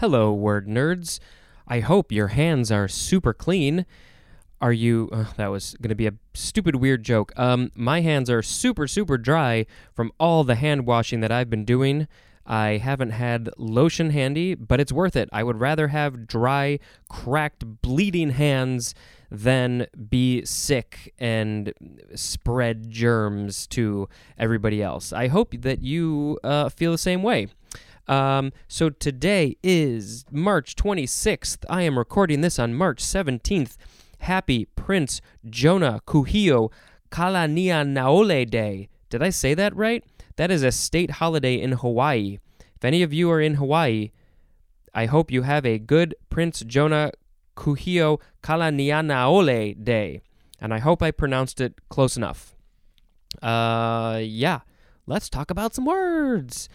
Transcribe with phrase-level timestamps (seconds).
[0.00, 1.20] Hello, word nerds.
[1.68, 3.84] I hope your hands are super clean.
[4.58, 5.10] Are you?
[5.12, 7.38] Uh, that was going to be a stupid, weird joke.
[7.38, 11.66] Um, my hands are super, super dry from all the hand washing that I've been
[11.66, 12.08] doing.
[12.46, 15.28] I haven't had lotion handy, but it's worth it.
[15.34, 16.78] I would rather have dry,
[17.10, 18.94] cracked, bleeding hands
[19.30, 21.74] than be sick and
[22.14, 24.08] spread germs to
[24.38, 25.12] everybody else.
[25.12, 27.48] I hope that you uh, feel the same way.
[28.08, 31.64] Um, so today is March 26th.
[31.68, 33.76] I am recording this on March 17th.
[34.20, 36.70] Happy Prince Jonah Kuhio
[37.10, 38.88] Kalanianaole Day.
[39.08, 40.04] Did I say that right?
[40.36, 42.38] That is a state holiday in Hawaii.
[42.76, 44.10] If any of you are in Hawaii,
[44.94, 47.12] I hope you have a good Prince Jonah
[47.56, 50.20] Kuhio Kalanianaole Day.
[50.60, 52.54] And I hope I pronounced it close enough.
[53.42, 54.60] Uh, yeah.
[55.06, 56.68] Let's talk about some words.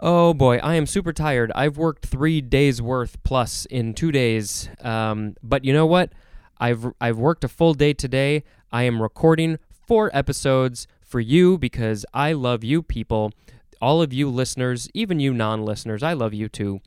[0.00, 1.52] Oh boy, I am super tired.
[1.54, 4.68] I've worked three days worth plus in two days.
[4.80, 6.12] Um, but you know what?
[6.58, 8.42] I've I've worked a full day today.
[8.72, 13.32] I am recording four episodes for you because I love you people,
[13.80, 16.02] all of you listeners, even you non-listeners.
[16.02, 16.80] I love you too,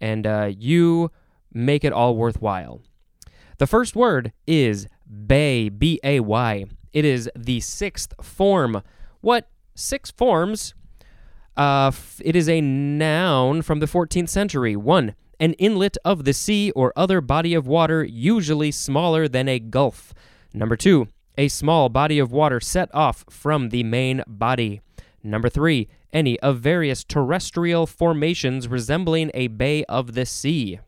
[0.00, 1.10] and uh, you
[1.52, 2.80] make it all worthwhile.
[3.58, 4.86] The first word is
[5.26, 6.64] bay, B A Y.
[6.94, 8.82] It is the sixth form.
[9.20, 10.74] What six forms?
[11.56, 14.76] Uh, it is a noun from the 14th century.
[14.76, 19.58] One, an inlet of the sea or other body of water, usually smaller than a
[19.58, 20.14] gulf.
[20.52, 24.80] Number two, a small body of water set off from the main body.
[25.22, 30.78] Number three, any of various terrestrial formations resembling a bay of the sea.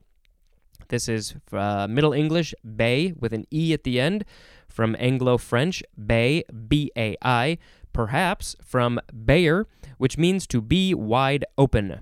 [0.89, 4.25] This is uh, Middle English, bay, with an E at the end.
[4.69, 7.58] From Anglo French, bay, B A I.
[7.92, 9.67] Perhaps from bayer,
[9.98, 12.00] which means to be wide open.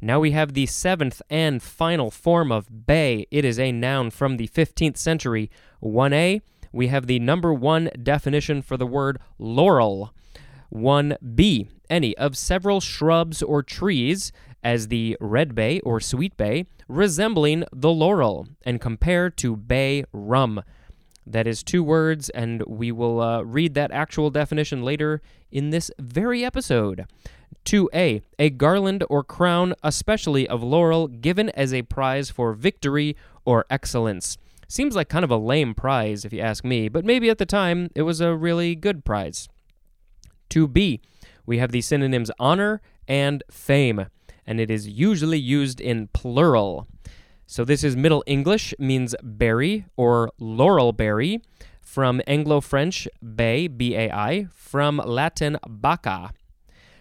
[0.00, 3.26] Now we have the seventh and final form of bay.
[3.30, 5.50] It is a noun from the 15th century.
[5.82, 10.12] 1a, we have the number one definition for the word laurel.
[10.72, 17.64] 1b, any of several shrubs or trees, as the red bay or sweet bay, resembling
[17.72, 20.62] the laurel, and compare to bay rum.
[21.26, 25.90] That is two words, and we will uh, read that actual definition later in this
[25.98, 27.06] very episode.
[27.64, 33.64] 2a, a garland or crown, especially of laurel, given as a prize for victory or
[33.70, 34.36] excellence.
[34.68, 37.46] Seems like kind of a lame prize, if you ask me, but maybe at the
[37.46, 39.48] time it was a really good prize.
[40.50, 41.00] 2b,
[41.46, 44.06] we have the synonyms honor and fame,
[44.46, 46.86] and it is usually used in plural.
[47.46, 51.42] So this is Middle English, means berry or laurel berry,
[51.80, 56.32] from Anglo French bay, B A I, from Latin baca.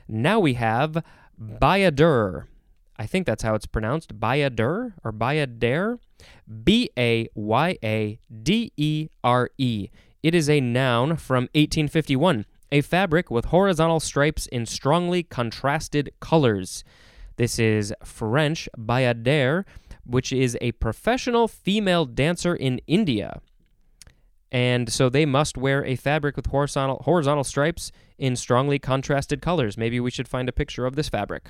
[0.07, 1.03] Now we have
[1.41, 2.45] bayadere.
[2.97, 4.19] I think that's how it's pronounced.
[4.19, 5.99] Bayadere or bayadere?
[6.63, 9.89] B A Y A D E R E.
[10.21, 16.83] It is a noun from 1851, a fabric with horizontal stripes in strongly contrasted colors.
[17.35, 19.65] This is French bayadere,
[20.06, 23.41] which is a professional female dancer in India.
[24.52, 29.78] And so they must wear a fabric with horizontal, horizontal stripes in strongly contrasted colors.
[29.78, 31.50] Maybe we should find a picture of this fabric.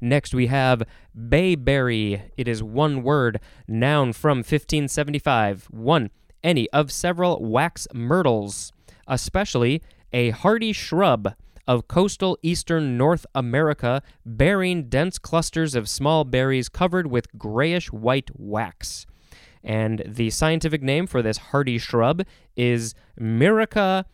[0.00, 0.82] Next, we have
[1.28, 2.22] bayberry.
[2.36, 5.66] It is one word, noun from 1575.
[5.70, 6.10] One,
[6.44, 8.72] any of several wax myrtles,
[9.06, 9.82] especially
[10.12, 11.34] a hardy shrub
[11.66, 18.30] of coastal eastern North America bearing dense clusters of small berries covered with grayish white
[18.34, 19.06] wax.
[19.64, 22.24] And the scientific name for this hardy shrub
[22.56, 24.06] is Myrica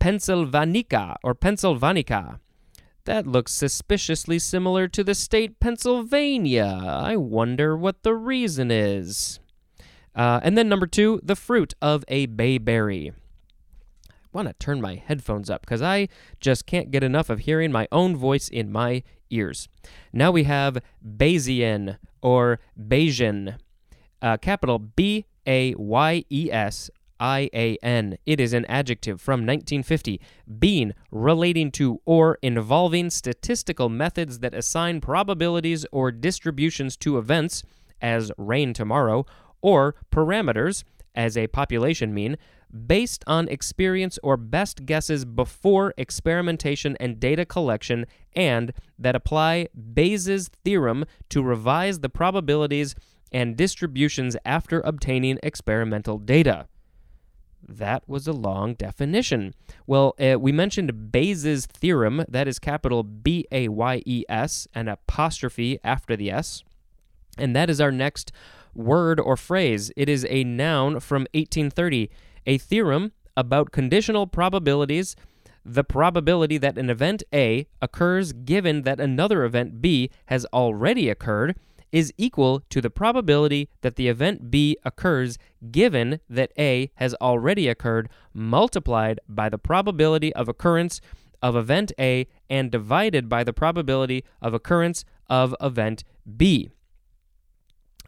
[0.00, 2.40] pennsylvanica or pennsylvanica.
[3.04, 6.80] That looks suspiciously similar to the state Pennsylvania.
[6.84, 9.40] I wonder what the reason is.
[10.14, 13.12] Uh, and then number two, the fruit of a bayberry.
[14.32, 16.08] Want to turn my headphones up because I
[16.38, 19.68] just can't get enough of hearing my own voice in my ears.
[20.12, 23.56] Now we have Bayesian or Bayesian
[24.22, 28.18] uh, capital B A Y E S I A N.
[28.24, 30.20] It is an adjective from 1950,
[30.58, 37.62] being relating to or involving statistical methods that assign probabilities or distributions to events,
[38.00, 39.26] as rain tomorrow,
[39.60, 40.84] or parameters,
[41.14, 42.36] as a population mean,
[42.86, 50.48] based on experience or best guesses before experimentation and data collection, and that apply Bayes'
[50.48, 52.94] theorem to revise the probabilities
[53.32, 56.66] and distributions after obtaining experimental data.
[57.66, 59.54] That was a long definition.
[59.86, 64.88] Well, uh, we mentioned Bayes' theorem, that is capital B A Y E S, an
[64.88, 66.64] apostrophe after the S.
[67.38, 68.32] And that is our next
[68.74, 69.92] word or phrase.
[69.96, 72.10] It is a noun from 1830,
[72.46, 75.16] a theorem about conditional probabilities,
[75.64, 81.56] the probability that an event A occurs given that another event B has already occurred
[81.92, 85.38] is equal to the probability that the event B occurs
[85.70, 91.00] given that A has already occurred multiplied by the probability of occurrence
[91.42, 96.04] of event A and divided by the probability of occurrence of event
[96.36, 96.70] B.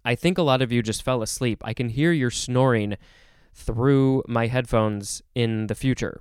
[0.04, 1.62] I think a lot of you just fell asleep.
[1.64, 2.96] I can hear your snoring
[3.52, 6.20] through my headphones in the future.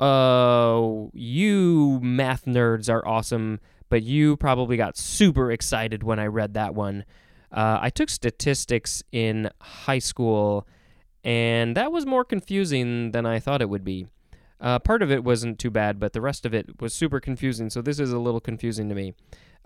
[0.00, 6.54] Oh, you math nerds are awesome, but you probably got super excited when I read
[6.54, 7.04] that one.
[7.52, 10.66] Uh, I took statistics in high school,
[11.22, 14.06] and that was more confusing than I thought it would be.
[14.60, 17.68] Uh, part of it wasn't too bad, but the rest of it was super confusing,
[17.70, 19.14] so this is a little confusing to me.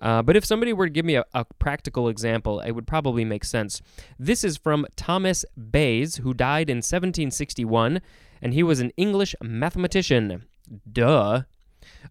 [0.01, 3.25] Uh, but if somebody were to give me a, a, practical example, it would probably
[3.25, 3.83] make sense.
[4.19, 8.01] This is from Thomas Bayes, who died in 1761,
[8.41, 10.45] and he was an English mathematician.
[10.91, 11.43] Duh.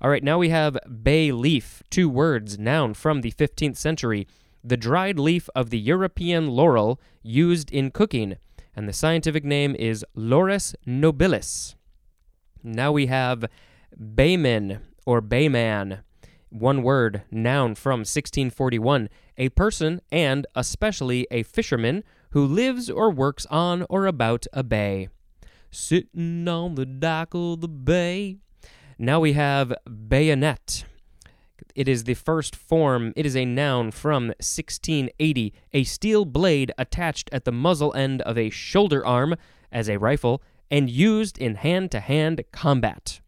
[0.01, 4.27] All right, now we have bay leaf, two words, noun from the 15th century.
[4.63, 8.35] The dried leaf of the European laurel used in cooking,
[8.75, 11.76] and the scientific name is Laurus nobilis.
[12.67, 13.45] Now we have
[13.97, 15.99] bayman or bayman
[16.49, 23.45] one word, noun from 1641, a person and especially a fisherman who lives or works
[23.45, 25.07] on or about a bay.
[25.71, 28.35] Sitting on the dock of the bay.
[28.99, 30.83] Now we have bayonet.
[31.73, 37.29] It is the first form, it is a noun from 1680, a steel blade attached
[37.31, 39.35] at the muzzle end of a shoulder arm
[39.71, 43.21] as a rifle and used in hand to hand combat.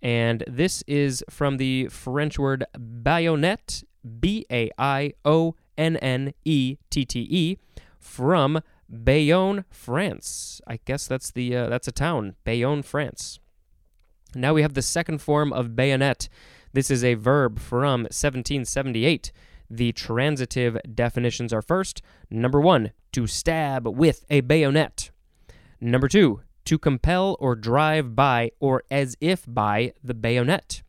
[0.00, 3.84] And this is from the French word baïonnette,
[4.18, 7.56] B A I O N N E T T E,
[8.00, 8.60] from
[8.92, 10.60] Bayonne, France.
[10.66, 13.38] I guess that's the uh, that's a town, Bayonne, France.
[14.34, 16.28] Now we have the second form of bayonet.
[16.72, 19.30] This is a verb from 1778.
[19.70, 22.02] The transitive definitions are first.
[22.30, 25.10] Number one, to stab with a bayonet.
[25.84, 30.80] Number two, to compel or drive by or as if by the bayonet.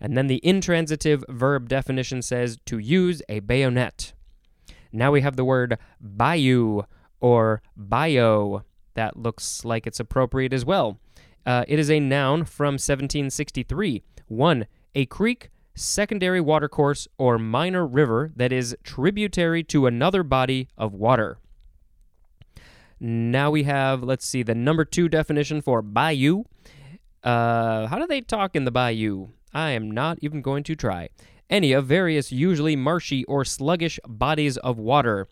[0.00, 4.12] And then the intransitive verb definition says to use a bayonet.
[4.92, 6.82] Now we have the word bayou
[7.20, 8.64] or bio.
[8.94, 10.98] That looks like it's appropriate as well.
[11.46, 14.02] Uh, it is a noun from 1763.
[14.26, 14.66] 1.
[14.96, 21.38] A creek, secondary watercourse, or minor river that is tributary to another body of water.
[23.00, 26.44] Now we have, let's see, the number two definition for bayou.
[27.22, 29.28] Uh, how do they talk in the bayou?
[29.52, 31.08] I am not even going to try.
[31.50, 35.28] Any of various, usually marshy or sluggish bodies of water.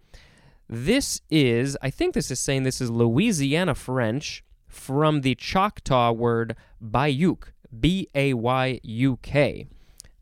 [0.68, 6.56] This is, I think this is saying this is Louisiana French from the Choctaw word
[6.82, 7.44] bayuk,
[7.78, 9.66] B A Y U K.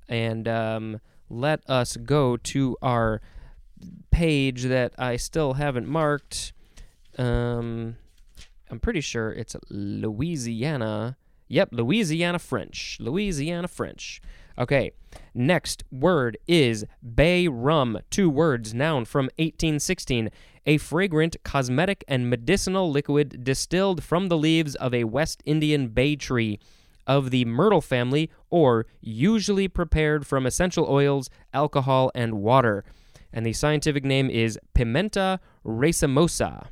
[0.08, 3.20] And um, let us go to our
[4.10, 6.52] page that I still haven't marked.
[7.18, 7.96] Um,
[8.70, 11.16] I'm pretty sure it's Louisiana.
[11.48, 12.96] Yep, Louisiana French.
[13.00, 14.20] Louisiana French.
[14.58, 14.92] Okay,
[15.34, 16.84] next word is
[17.14, 17.98] bay rum.
[18.10, 20.30] Two words, noun from 1816.
[20.66, 26.14] A fragrant cosmetic and medicinal liquid distilled from the leaves of a West Indian bay
[26.14, 26.60] tree
[27.06, 32.84] of the myrtle family, or usually prepared from essential oils, alcohol, and water.
[33.32, 36.66] And the scientific name is Pimenta racemosa.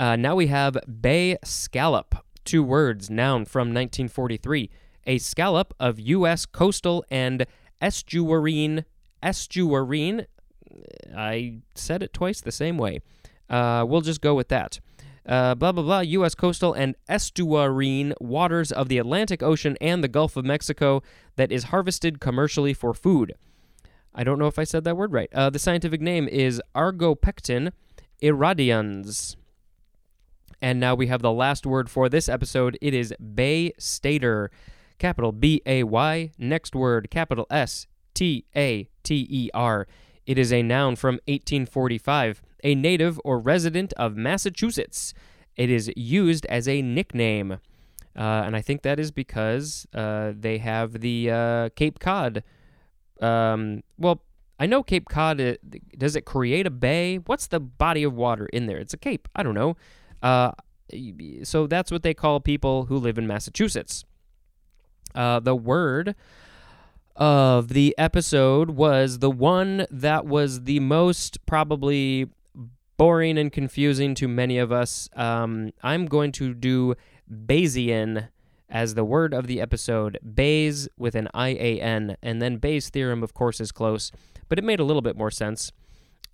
[0.00, 2.14] Uh, now we have bay scallop,
[2.46, 4.70] two words, noun from 1943.
[5.06, 6.46] A scallop of U.S.
[6.46, 7.44] coastal and
[7.82, 8.86] estuarine,
[9.22, 10.24] estuarine,
[11.14, 13.00] I said it twice the same way.
[13.50, 14.80] Uh, we'll just go with that.
[15.26, 16.34] Uh, blah, blah, blah, U.S.
[16.34, 21.02] coastal and estuarine waters of the Atlantic Ocean and the Gulf of Mexico
[21.36, 23.34] that is harvested commercially for food.
[24.14, 25.28] I don't know if I said that word right.
[25.34, 27.72] Uh, the scientific name is Argopecten
[28.22, 29.36] irradians.
[30.62, 32.76] And now we have the last word for this episode.
[32.80, 34.50] It is Bay Stater.
[35.00, 36.30] Capital B A Y.
[36.38, 39.88] Next word, capital S T A T E R.
[40.26, 45.12] It is a noun from 1845, a native or resident of Massachusetts.
[45.56, 47.52] It is used as a nickname.
[48.16, 52.44] Uh, and I think that is because uh, they have the uh, Cape Cod.
[53.20, 54.22] Um, well,
[54.58, 55.54] I know Cape Cod, uh,
[55.96, 57.16] does it create a bay?
[57.16, 58.78] What's the body of water in there?
[58.78, 59.28] It's a cape.
[59.34, 59.76] I don't know.
[60.22, 60.52] Uh,
[61.42, 64.04] so that's what they call people who live in Massachusetts.
[65.14, 66.14] Uh, the word
[67.16, 72.28] of the episode was the one that was the most probably
[72.96, 75.08] boring and confusing to many of us.
[75.14, 76.94] Um, I'm going to do
[77.30, 78.28] Bayesian
[78.68, 80.18] as the word of the episode.
[80.34, 84.12] Bayes with an I A N, and then Bayes' theorem, of course, is close,
[84.48, 85.72] but it made a little bit more sense.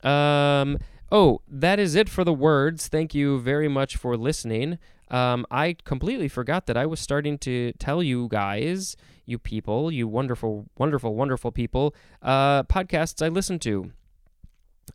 [0.02, 0.78] Um,
[1.11, 2.89] oh, that is it for the words.
[2.89, 4.79] Thank you very much for listening.
[5.09, 10.09] Um, I completely forgot that I was starting to tell you guys, you people, you
[10.09, 13.93] wonderful, wonderful, wonderful people, uh, podcasts I listen to.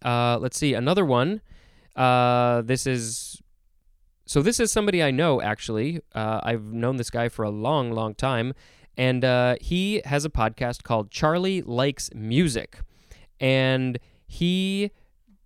[0.04, 1.42] Uh, let's see, another one.
[1.96, 3.42] Uh, this is
[4.26, 4.42] so.
[4.42, 6.02] This is somebody I know actually.
[6.16, 8.54] Uh, I've known this guy for a long, long time,
[8.98, 12.80] and uh, he has a podcast called Charlie Likes Music,
[13.40, 14.92] and he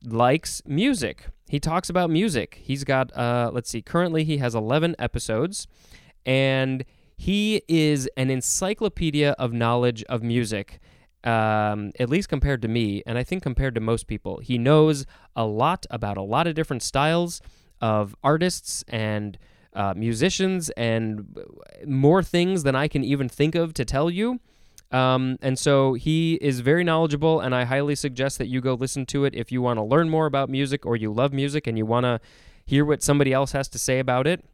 [0.05, 1.27] likes music.
[1.47, 2.59] He talks about music.
[2.61, 5.67] He's got, uh, let's see, currently he has 11 episodes,
[6.25, 6.83] and
[7.17, 10.79] he is an encyclopedia of knowledge of music,
[11.23, 14.39] um, at least compared to me, and I think compared to most people.
[14.39, 17.41] He knows a lot about a lot of different styles
[17.79, 19.37] of artists and
[19.73, 21.37] uh, musicians and
[21.85, 24.39] more things than I can even think of to tell you.
[24.91, 29.05] Um, and so he is very knowledgeable, and I highly suggest that you go listen
[29.07, 31.77] to it if you want to learn more about music or you love music and
[31.77, 32.19] you want to
[32.65, 34.45] hear what somebody else has to say about it.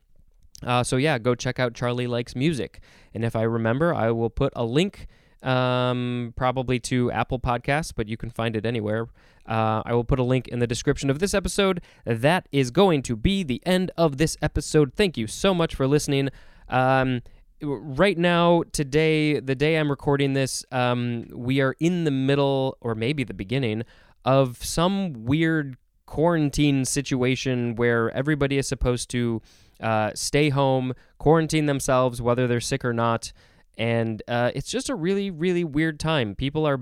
[0.63, 2.79] Uh, so yeah, go check out Charlie Likes Music.
[3.13, 5.07] And if I remember, I will put a link
[5.43, 9.07] um, probably to Apple Podcasts, but you can find it anywhere.
[9.47, 11.81] Uh, I will put a link in the description of this episode.
[12.05, 14.93] That is going to be the end of this episode.
[14.95, 16.29] Thank you so much for listening.
[16.69, 17.21] Um,
[17.61, 22.95] right now, today, the day I'm recording this, um, we are in the middle, or
[22.95, 23.83] maybe the beginning,
[24.25, 29.41] of some weird quarantine situation where everybody is supposed to
[29.79, 33.31] uh, stay home, quarantine themselves, whether they're sick or not.
[33.77, 36.35] And uh, it's just a really, really weird time.
[36.35, 36.79] People are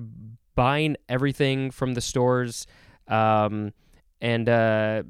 [0.56, 2.66] buying everything from the stores.
[3.08, 3.74] Um,
[4.20, 5.04] and uh,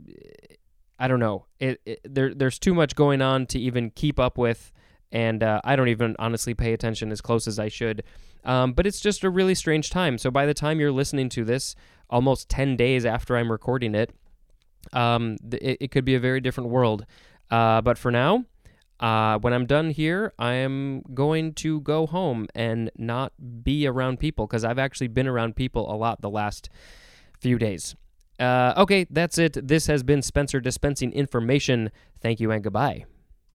[1.00, 1.46] I don't know.
[1.60, 4.72] It, it, there, there's too much going on to even keep up with
[5.12, 8.04] and uh, I don't even honestly pay attention as close as I should.
[8.44, 10.18] Um, but it's just a really strange time.
[10.18, 11.76] So by the time you're listening to this,
[12.10, 14.12] almost 10 days after I'm recording it,
[14.94, 17.06] um, it, it, could be a very different world.
[17.52, 18.46] Uh, but for now,
[19.00, 24.20] uh, when I'm done here, I am going to go home and not be around
[24.20, 26.70] people because I've actually been around people a lot the last
[27.40, 27.96] few days.
[28.40, 29.68] Uh, okay, that's it.
[29.68, 31.92] This has been Spencer dispensing information.
[32.22, 33.06] Thank you and goodbye.